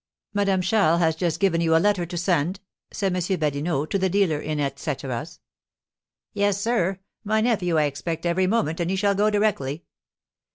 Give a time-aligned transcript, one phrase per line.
[0.33, 2.59] "Madame Charles has just given you a letter to send?"
[2.89, 3.21] said M.
[3.39, 5.41] Badinot, to the dealer in et ceteras.
[6.33, 9.83] "Yes, sir; my nephew I expect every moment, and he shall go directly."